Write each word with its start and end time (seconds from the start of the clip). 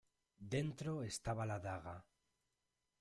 Dentro 0.53 1.03
estaba 1.03 1.45
la 1.45 1.59
daga. 1.59 1.95